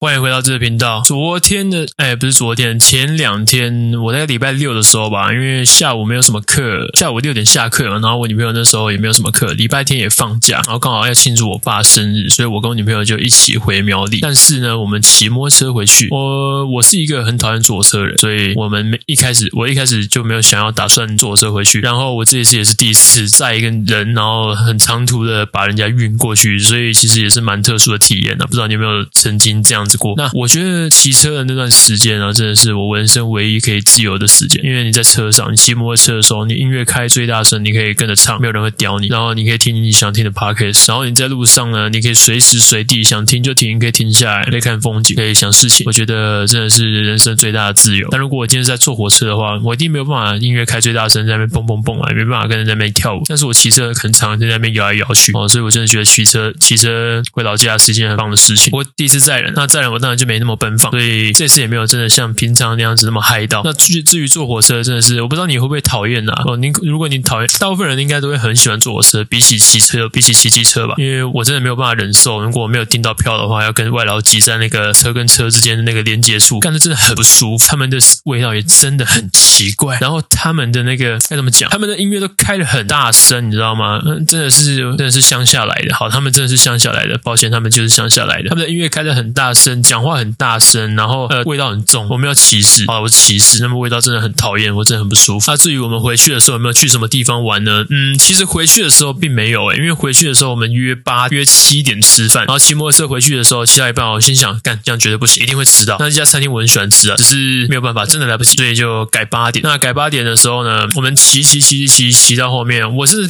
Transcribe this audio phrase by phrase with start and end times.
[0.00, 1.02] 欢迎回到这个频道。
[1.04, 14.20] 昨天的，哎，不是昨天，前两天，我在礼拜六的时候吧，因为下午没有什么课，下午六点下课，然后我女朋友那时候也没有什么课，礼拜天也放假，然后刚好要庆祝我爸生日，所以我跟我女朋友就一起回苗栗。
[14.20, 21.80] 但是呢，我们骑摩托车回去，我我是一个很讨厌坐车人，所以我们一开始我一开始就没有想要打算坐车回去。
[21.80, 28.46] 然后我这一次也是第一次载一个人，然后很长途的把人家运过去，所以其实也是蛮特殊的体验的。
[28.46, 30.14] 不知道你有没有曾经这样过。
[30.16, 34.62] 那我觉得骑车的那段时间呢，真的是我人生唯一可以自由的时间。
[34.64, 39.06] 因为你在车上，你骑摩托车的时候，你音乐开最大声，你可以跟着唱，没有人会屌你。
[39.06, 40.88] 然后你可以听你想听的 podcast。
[40.88, 45.84] 然后你在路上呢，你可以随时随地想听就停，可以停下来，可以看风景，可以想事情。
[45.86, 48.08] 我觉得真的是人生最大的自由。
[48.10, 53.22] 但如果我今天在坐火车的话，我一定没有办法音乐开最大声，在那边蹦蹦蹦啊，没办法跟人在那边跳舞。
[53.28, 58.70] 但是我骑车很常在那边摇来摇去哦，所以我真的觉得骑车骑车回老家是一件很棒的事情。
[58.72, 63.62] 我第一次载人，那当然我当然就没那么奔放，所以这次也没有真的像平常那样子那么嗨到。
[63.64, 66.32] 那至于至于坐火车，真的是我不知道你会不会讨厌呐？
[66.46, 70.94] 哦，您如果你讨厌，大部分人应该都会很喜欢坐火车，比起骑车，比起骑机车吧。
[70.98, 77.64] 因为我真的没有办法忍受，如果我没有订到票的话，要跟外劳挤在那个车跟车之间的那个连接处，干的真的很不舒服。
[77.68, 81.70] 他们的味道也真的很奇怪，然后他们的那个该怎么讲？
[81.70, 84.02] 他们的音乐都开的很大声，你知道吗？
[84.04, 85.94] 嗯，真的是真的是乡下来的。
[85.94, 87.16] 好，他们真的是乡下来的。
[87.22, 88.48] 抱歉，他们就是乡下来的。
[88.48, 92.06] 他们的音乐开的很大声，讲话很大声，然后呃味道很重。
[92.08, 93.60] 我没有歧视，啊，我是歧视。
[93.60, 95.50] 那么味道真的很讨厌，我真的很不舒服。
[95.50, 97.84] 那至于我们回去的时候有没有去什么地方玩呢？
[97.90, 105.96] 嗯，其实回去的时候并没有诶，因为回去的时候我们约八约七点吃饭，然后骑摩托车回去的时候骑到一半，我心想干这样绝对不行，一定会迟到。
[105.98, 109.62] 那这家餐厅我很喜欢吃啊，只是没有办法，真的来不及，所以就改八点。
[109.62, 113.28] 那改八点的时候呢，我们骑骑骑骑骑到后面，我是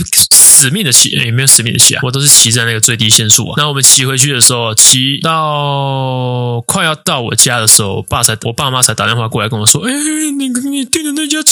[0.59, 3.55] 死命的骑，也没有死命的骑啊，我都是骑在那个最低限速啊。
[3.57, 9.93] 那我们骑回去的时候，骑到快要到我家的时候，我爸才我爸妈才打电话过来跟我说：“哎，
[10.37, 10.85] 那个你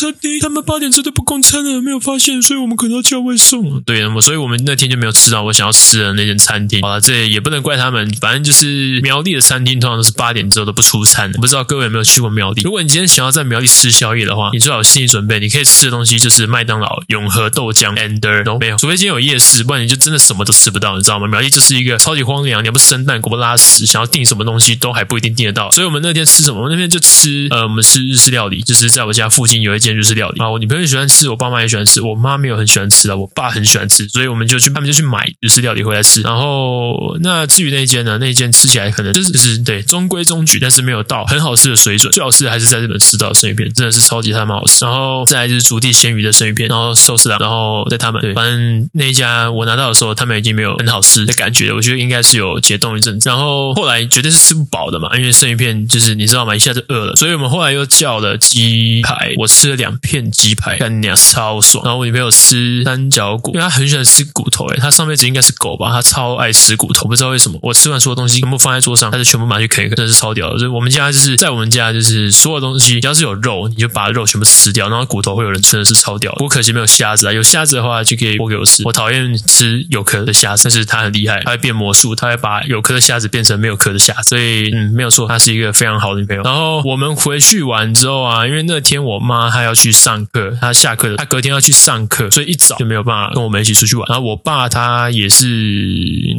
[0.00, 6.81] 餐厅，他们八点之后都不供餐了，没有发现，所以我们可能要叫外送。”对，那么所以我们那天就没有吃到我想要吃的那间餐厅。
[6.82, 11.38] 好了，这也不能怪他们，反正就是苗栗的餐厅通常都是八点之后都不出餐的。
[11.38, 12.62] 我不知道各位有没有去过苗栗？
[12.62, 21.26] 如果你今天想要在苗栗吃宵夜的话，你最好有心理准备，你可以吃的东西就是麦当劳、永和豆浆，and 都没有，除非今天有夜市，不然你就真的什么都吃不到，你知道吗？
[21.26, 25.71] 苗栗就是一个超级荒凉，你要不生蛋，狗不拉屎，想要订什么东西都还不一定订得到。
[25.71, 26.62] 所以我们那天吃什么？
[26.62, 30.50] 我们那天就吃，呃，我们吃日式料理，就是在我家附近有一间日式料理啊。
[30.50, 36.20] 我女朋友喜欢吃，我爸妈也喜欢吃，我妈没有很喜欢吃啊，我爸很喜欢吃，所以我们就去，他们就去买日式料理回来吃。
[36.22, 38.19] 然后那至于那一间呢？
[38.19, 42.12] 那一间吃起来可能就是是对中规中矩，但是没有到很好吃的水准。
[42.12, 44.84] 最好吃的还是在日本吃到的生鱼片，真的是超级他妈好吃。
[44.84, 53.28] 然后再来就是竹地鲜鱼的生鱼片，然后寿司郎，然后在他们对，反正那一家我拿到的时候，他们已经没有很好吃的感觉了，我觉得应该是有解冻一阵子。
[53.28, 56.56] 然后后来绝对是吃不饱的嘛，因为生鱼片就是你知道吗？
[56.56, 61.84] 一下就饿了，所以我们后来又叫了鸡排，我吃了两片鸡排，干娘超爽。
[61.84, 67.59] 然后我女朋友吃三角骨，因为她很喜欢吃骨头，诶，她上辈子应该是狗吧，她超爱吃骨头，不知道为什么。
[67.62, 70.59] 我吃完所有东西全部放在桌上，她就全部拿去啃一啃，真是超屌的。
[70.59, 76.36] 所以我们家就是在我们家就是所有东西，只要是有肉，你就把肉全部吃掉，然后骨头会有人真的是超屌的。
[76.38, 78.82] 不过可惜没有虾子啊，有虾子的话就可以剥给我吃。
[78.84, 86.42] 我讨厌吃有壳的虾，但是她很厉害，她会变魔术，她会把有壳的虾子变成没有壳的虾，所以嗯，没有错，她是一个非常好的女朋友。
[86.42, 94.06] 然后我们回去完之后啊，因为那天我妈还要去上课，他下课了，他隔天要去上课，所以一早就没有办法跟我们一起出去玩。
[94.09, 95.47] 然后我爸他也是，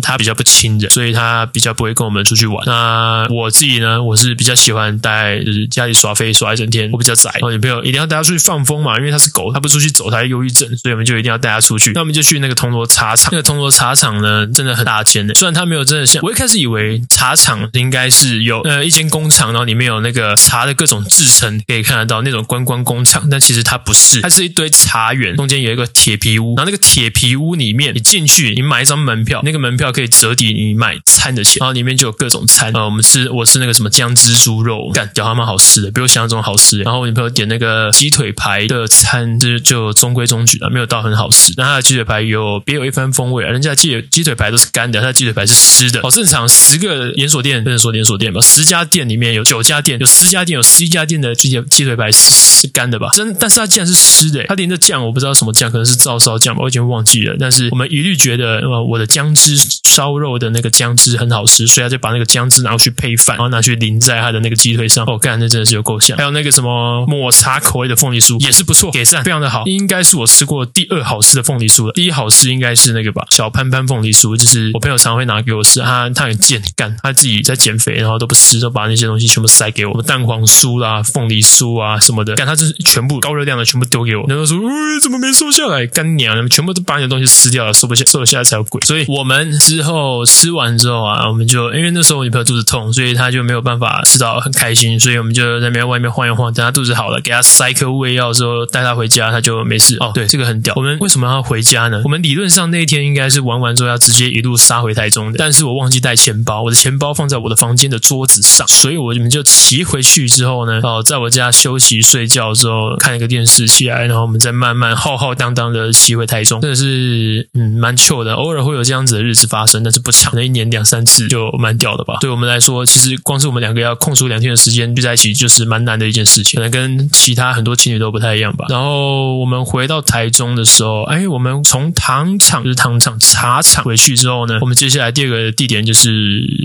[0.01, 2.63] 他比较不亲人，所以他比较不会跟我们出去玩。
[2.65, 7.29] 那我自己呢，我是比较喜欢待就是家里耍废耍一整天，我比较宅。
[7.33, 11.91] 然后女朋友一定要带他出去放风嘛，因为他是狗，他不出去走，他忧郁症，所以我们就一定要带他出去。
[11.93, 15.33] 那我们就去那个铜锣茶厂，那个铜锣茶厂呢，真的很大间的。
[15.35, 32.71] 虽然他没有真的像我一开始以为茶厂应该是有呃一间工厂，然后里面有那个茶的各种制成可以看得到那种观光工厂，但其实它不是，它是一堆茶园，中间有一个铁皮屋，然后那个铁皮屋里面你进去，你买一张门票，那个门票可以折抵你买餐的钱，然后里面就有各种餐。
[32.73, 36.79] 呃，我们吃我吃那个什么姜汁猪肉，干屌他妈好吃的，比我想象中好吃。
[36.81, 41.53] 然后我女朋友点那个鸡腿排的餐，就就中规中矩的，没有到很好吃。
[41.55, 46.01] 但它的鸡腿排有别有一番风味啊，人家鸡鸡腿排都是干的，它的鸡腿排是湿的。
[46.01, 53.06] 好正常，十个连锁店不能说连锁店吧，十家店里面有九家店，有十家店有十一家店的鸡鸡腿排是是干的吧？
[53.13, 57.35] 真，但是它竟然是湿的，它淋的酱我不知道什么酱，可能是照烧酱吧，我已经忘记了。
[57.39, 65.05] 但是我们一律觉得，呃，我的姜汁烧肉的那个姜汁很好吃，所以他就把那个姜汁拿过去配饭，然后拿去淋在他的那个鸡腿上。
[65.05, 66.17] 哦，干，那真的是有够香。
[66.17, 71.93] 还有那个什么抹茶口味的凤梨酥也是不错，给赞，非常的好，应该是我吃过第二好吃的凤梨酥了。
[71.93, 85.85] 第一好吃应该是那个吧，小潘潘凤梨酥，就是我朋友常会拿给我吃，他他很贱干，他自己在减肥，然后都不吃，都把那些东西全部塞给我，蛋黄酥啦、凤梨酥啊什么的，干他就是全部高热量的全部丢给我，然后说，哎，怎么没瘦下来？
[85.87, 88.79] 干娘，你们全部都把你的东西吃掉了，瘦不下，瘦得下来才有鬼。
[88.85, 99.97] 所以我们之后吃完之后啊，我们就因为那时候我女朋友肚子痛，所以她就没有办法吃到很开心，所以我们就在那边外面晃一晃，等她肚子好了，给她塞颗胃药之后，带她回家，她就没事。
[99.99, 100.73] 哦，对，这个很屌。
[100.77, 102.01] 我们为什么要回家呢？
[102.05, 122.17] 我们理论上那一天应该是玩完之后要直接一路杀回台中的，但是我忘记带钱包，我的钱包放在我的房间的桌子上，所以我们就骑回去之后呢，哦，在我家休息睡觉之后，看一个电视起来，然后我们再慢慢浩浩荡荡的骑回台中，真的是嗯蛮糗的，偶尔会有这样子的日子发生，但是不长，那一年两三次就蛮屌的吧。
[122.21, 128.65] 对我们来说，其实光是我们两个要空出两天的时间聚在一起，就是蛮难的一件事情，可能跟其他很多情侣都不太一样吧。
[128.69, 136.09] 然后我们回到台中的时候，哎，我们从糖厂就是糖厂茶厂回去之后呢，我们接下来第二个地点就是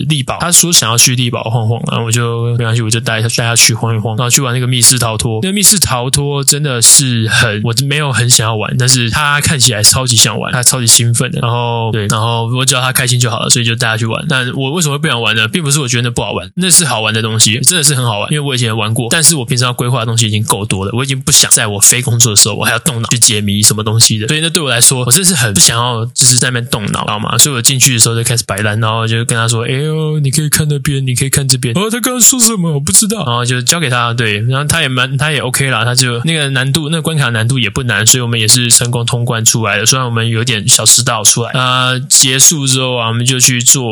[0.09, 0.39] 丽宝。
[0.41, 5.41] 他说想要去丽宝晃晃，然后我就没关系，我就带他带他去晃一晃，然后去玩那个密室逃脱。
[5.43, 11.41] 那个密室逃托真的是很，我没有很想要玩，但是他看起来超级想玩，他超级兴奋的。
[11.41, 14.25] 然后对，然后我只要他开心就好了，所以就带他去玩。
[14.29, 15.49] 但我为什么会不想玩呢？
[15.49, 19.09] 并不是我觉得那不好玩，那是好玩的东西，真的是很好玩，因为我以前玩过。
[19.11, 24.29] 但是我平常要规划的东西已经够多了，我已经不想在我非工作的时候，我还要动脑去解谜什么东西的。
[24.29, 27.39] 所以那对我来说，我真是很不想要，就是在那边动脑，知道吗？
[27.39, 32.73] 所以我进去的时候就开始摆烂，然后就跟他说：“哎呦，你可以看那边，你可以看这边。”哦，他刚刚说什么？
[32.73, 33.25] 我不知道。
[33.27, 39.87] 然后就交给他，对，然后他也蛮，他也 OK 啦，他就那个难度，那个关卡难度也不难，所以我们也是成功通关出来的。
[39.87, 41.51] 虽然我们有点小迟到出来。
[41.53, 43.85] 啊，结束之后啊，我们就去做，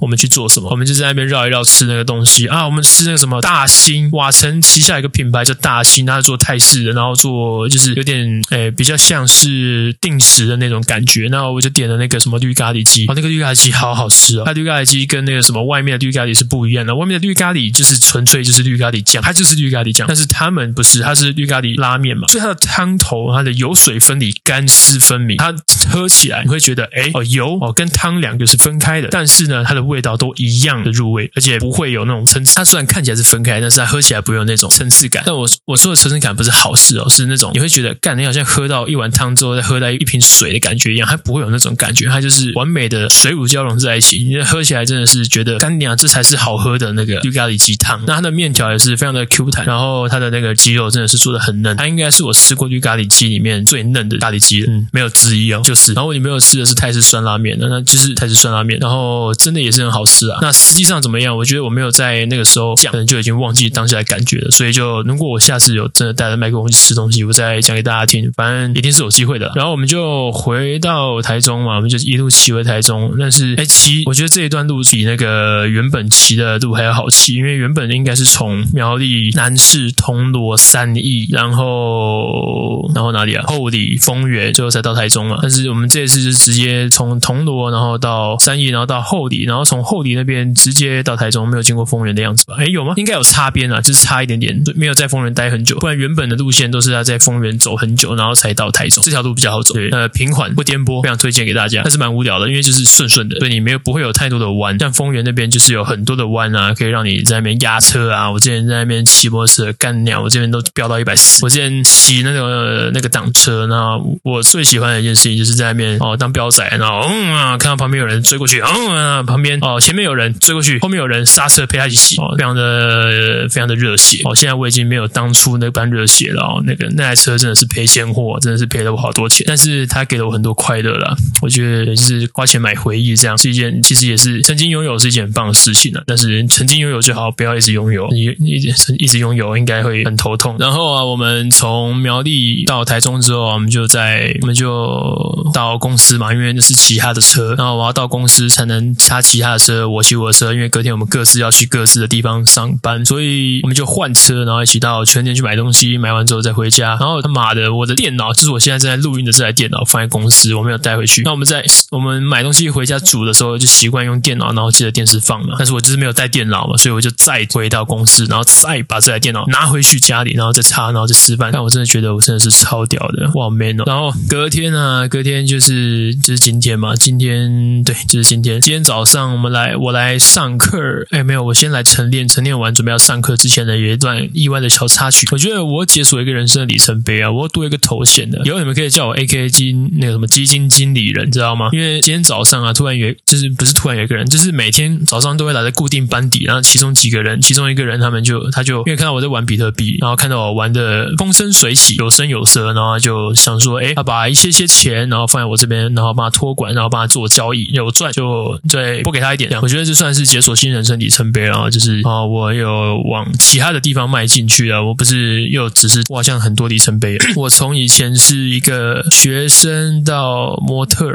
[0.00, 0.68] 我们去做什么？
[0.70, 2.64] 我们就在那边绕一绕，吃那个东西啊。
[2.64, 11.28] 我们吃那个什么大兴瓦城旗下一个品牌叫大兴，他是做泰式的，然后做就是有点诶比较像是定时的那种感觉。
[11.30, 14.44] 那我就点了那个什么绿咖喱鸡，哦，那个绿咖喱鸡好好吃哦。
[14.46, 20.06] 它绿咖喱鸡跟那个什么外面的绿咖喱是不一样的，外面的绿咖喱就是纯粹就是绿咖喱酱，它就是绿咖喱酱。
[20.06, 25.54] 但是他们不是，它是绿咖喱拉面嘛，所以它的汤头它的油水分离，干湿分明，它
[25.90, 32.54] 喝起来你会觉得哎哦油哦跟汤两个是分开的，但是呢它的味道都一样的入味，而且不会有那种层次。
[32.54, 35.22] 它虽然看起来是分开，但是它喝起来不会有那种层次感。
[35.24, 44.22] 但我我说的层次感不是好事哦，是那种你会觉得干，你好像喝到一碗汤之后再喝到一瓶水的感觉一样，它不会有那种感觉，它就是完美的水乳交融在一起。
[44.24, 48.02] 你喝起来真的是觉得干娘这才是好喝的那个绿咖喱鸡汤。
[48.06, 55.92] 那它的面条也是非常的 Q 弹，然后它的那个鸡肉真的是做的很嫩，它应该是我吃过绿咖喱鸡里面最嫩的咖喱鸡了，嗯，没有之一哦，就是。
[55.92, 60.38] 然后我里面有吃的是泰式酸辣面，那那就是泰式酸辣面，然后真的也是很好吃啊。
[60.40, 61.36] 那实际上怎么样？
[61.36, 64.50] 我觉得我没有在那个时候讲，可能就已经忘记当下的感觉了。
[64.50, 69.50] 所以就如果我下次有真的带着麦克风去吃东西，我再讲给大家听，反正一定是有机会的。
[69.54, 73.14] 然后我们就回到台中嘛，我们就一路骑回台中。
[73.18, 83.44] 但是哎，骑我觉得这一段路比那个原本骑的路还要好骑，因为原本应该是从苗栗、南势、铜锣、三义，然后然后哪里啊？
[83.46, 85.38] 后里、丰原，最后才到台中嘛。
[85.42, 92.54] 但是我们这次是直接从铜锣，然后到三义，然后到后里，然后从后里那边直接到台中，没有经过丰原的样子吧？
[92.58, 92.94] 哎，有吗？
[92.96, 95.78] 应该有擦边啊，就是差一点点，没有在丰原待很久。
[95.78, 99.04] 不然原本的路线都是要在丰原走很久，然后才到台中。
[99.04, 101.82] 这条路比较好走，对，呃，平缓不颠簸，非常推荐给大家。
[101.84, 104.78] 但是蛮无聊的，因为就是顺顺的，所以你没有不会有太多的弯。
[104.78, 108.30] 像丰原那边就是有很多的弯啊，可以让你在那边压车啊。
[108.30, 111.44] 我之前在那边骑摩托车干鸟，我这边都飙到一百四。
[111.44, 124.22] 我之前骑那个那个挡车，那我最喜欢的一件事情就是在那边哦当飙仔，然后嗯啊看到旁边有人追过去，嗯啊旁边哦前面有人追过去，后面有人刹车陪他一起骑，哦非常的非常的热血。
[124.24, 131.16] 哦现在我已经没有当初那般热血了哦，那个那台车真的是赔钱货，真的是赔了我好多钱，但是他给了我很多快乐了。
[131.40, 136.02] 我觉得就是花钱买回忆，这样是一件其实也是曾经拥有是一件很棒的事情了。
[136.06, 140.51] 但是曾经拥有就好，不要一直拥有，你你一直一直拥有应该会很头痛。
[140.58, 156.96] 然后啊，我们从苗栗到台中之后，我们就在我们就到公司嘛，因为那是骑他的车，然后我要到公司才能他骑他的车，我骑我的车，因为隔天我们各自要去各自的地方上班，所以我们就换车，然后一起到全联去买东西，买完之后再回家。
[157.00, 161.22] 然后他妈的，我的电脑就是我现在正在录音的这台电脑放在公司，我没有带回去。
[161.22, 165.54] 那我们在我们买东西回家煮的时候，就习惯用电脑，然后接着电视放嘛。
[165.58, 171.50] 但是我就是没有带电脑嘛，所以我就再回到公司，然后再把这台电脑拿回去家里，然后再插，然后再吃饭。
[171.52, 173.84] 但我真的觉得我真的是超屌的，哇 man 哦！
[173.86, 178.60] 然后隔天啊，隔天就是就是今天嘛，今天对，就是今天。
[178.60, 181.06] 今天早上我们来，我来上课。
[181.10, 185.28] 哎，没有，我先来晨练，晨练完准备要上课之前呢，有一段意外的小插曲。
[185.30, 187.30] 我觉得我解锁一个人生的里程碑啊！
[187.30, 189.48] 我要多一个头衔的，以后你们可以叫我 AK A.K.
[189.48, 191.68] 基那个什么基金经理人，知道吗？
[191.72, 209.60] 因为今天早上啊，突然有就是不是突然有一个人，就是每天早上都会来的固定班底，然后其中几个人，其中一个人他们就他就因为看到我在玩比特币，然后看到我玩的风生水起，有声有色，然后就想说，哎，他把一些些钱，然后放在我这边，然后帮他托管，然后帮他做交易，有赚就再拨给他一点。
[209.60, 217.16] 我觉得这算是解锁新人生里程碑啊，就是啊，我有往其他的地方迈进去了，我不是又只是哇，像很多里程碑。
[217.36, 221.06] 我从以前是一个学生到模特，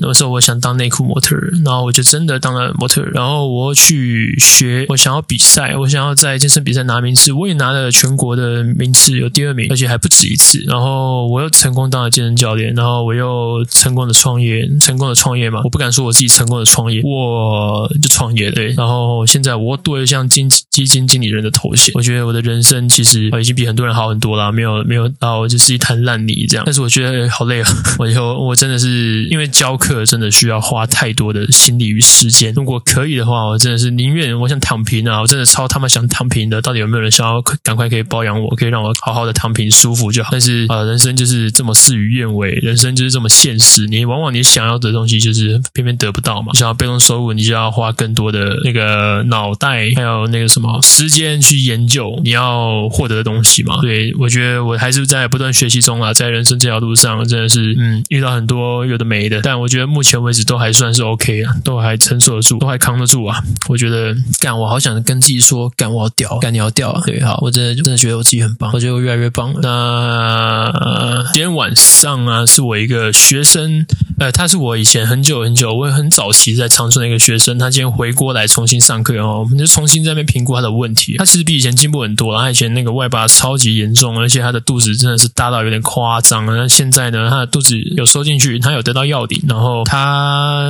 [0.00, 10.62] 那时候我想当内裤模特，然后我就真的当了模特，然后我去学，我想要比赛，我想要在健身比赛拿名次，我也拿了全国的名次，有第二名，而且还不止一次。
[10.66, 18.50] 然后我又成功当了健身教练，然后我又成功的创业，成功的创业嘛，我不敢说我自己成功的创业，我就创业。
[18.50, 26.64] 对，然后现在我多了一项基基金经理人的头衔，我觉得我的人生其实已经比很多人好很多了，没有没有到就是一滩烂泥这样。
[26.66, 27.68] 但是我觉得好累啊，
[27.98, 32.52] 我以后我真的是因为教课真的需要花太多的心力与时间。
[32.54, 36.60] 如果可以的话，我真的是宁愿我想躺平啊，我真的超他妈想躺平的。
[36.60, 40.28] 到底有没有人想要赶快可以包养我，我可以让我好好的躺平舒服就好？
[40.32, 43.86] 但是啊、人生就是这么事与愿违，人生就是这么现实。
[43.86, 46.50] 你往往你想要的东西就是偏偏得不到嘛。
[46.52, 53.80] 你想要被动收入，你就要花更多的那个脑袋，还有那个什么时间去研究你要获得的东西嘛。
[53.80, 63.42] 对，我觉得我还是在不断学习中啊，在人生这条路上真的是嗯遇到很多有的没的，但我觉得目前为止都还算是 OK 啊，都还承受得住，都还扛得住啊。
[63.68, 67.02] 我觉得干，我好想跟自己说，干我要屌，干你要屌啊！
[67.04, 69.60] 对，好，我真的真的觉得我自己很棒，我觉得我越来越棒了。
[69.62, 73.86] 那今天晚上啊，是我一个学生，
[74.18, 81.16] 呃，他是我以前很久很久，我也很早期在长春的一个学生，他今天回国来重新上课哦，我们就重新在那边评估他的问题。
[81.18, 86.46] 他其实比以前进步很多了，他以前那个外八超级严重，而且他的肚子真的是大到有点夸张。
[86.46, 90.62] 那现在呢，他的肚子有收进去，他有得到药顶，然后他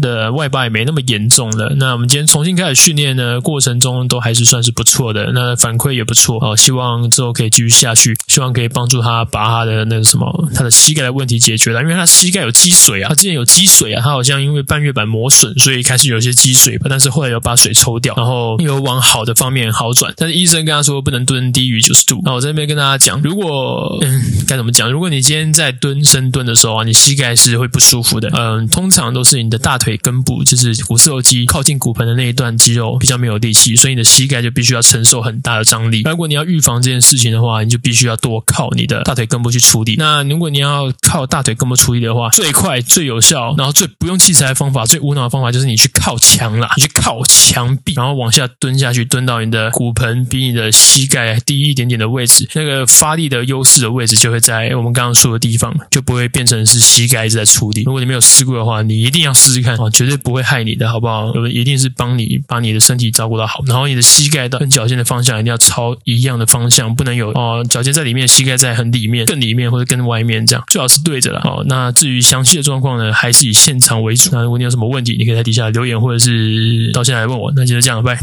[0.00, 1.74] 的外八也没那么严重了。
[1.76, 6.56] 那我们今天重新开始训练呢，过程中都还是算是不错的，那反馈也不错哦。
[6.56, 20.14] 希望之后可以继续下去，希望可以帮助他把他的那个什么他的膝盖的问题解决了，因为他膝盖有积水水啊，他之前有积水啊，他好像因为半月板磨损，所以开始有些积水吧，但是后来又把水抽掉，然后又往好的方面好转。
[20.16, 22.22] 但是医生跟他说不能蹲低于九十度。
[22.24, 24.90] 那我在那边跟大家讲，如果嗯该怎么讲？
[24.90, 28.30] 如果你今天在蹲深蹲的时候啊，你膝盖是会不舒服的。
[28.32, 36.02] 嗯，通常都是你的大腿根部，就是股四头肌靠近骨盆的那一段肌肉比较没有力气，所以你的膝盖就必须要承受很大的张力。
[36.02, 39.96] 如果你要预防这件事情的话，你就必须要多靠你的大腿根部去处理。
[39.98, 57.82] 那如果你要靠大腿根部处理的话，最快、最有效，然后最不用器材的方法、最无脑的方法，就是你去靠墙啦，你去靠墙壁，然后往下蹲下去，蹲到你的骨盆比你的膝盖低一点点的位置，那个发力的优势的位置就会在我们刚刚说的地方，就不会变成是膝盖一直在处理。
[57.82, 61.32] 如果你没有试过的话，你一定要试试看啊，绝对不会害你的，好不好？
[61.48, 71.40] 一定是帮你把你的身体照顾到好，然后你的膝盖到跟脚尖的方向一定要朝一样的方向，不能有哦脚尖在里面，膝盖在很里面、更里面或者更外面这样，最好是对着了。
[71.44, 74.28] 哦，那至于详细的状况呢，还是以现场为主。
[74.30, 77.50] 那如果你有什么问题，你可以在底下留言，或者是到现在来问我。
[77.56, 78.18] 那就这样，拜。